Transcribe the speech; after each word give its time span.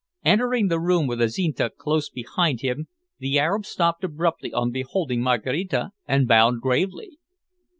Entering 0.25 0.67
the 0.69 0.79
room, 0.79 1.05
with 1.05 1.21
Azinte 1.21 1.69
close 1.77 2.09
behind 2.09 2.61
him, 2.61 2.87
the 3.19 3.37
Arab 3.37 3.67
stopped 3.67 4.03
abruptly 4.03 4.51
on 4.51 4.71
beholding 4.71 5.21
Maraquita, 5.21 5.91
and 6.07 6.27
bowed 6.27 6.59
gravely. 6.59 7.19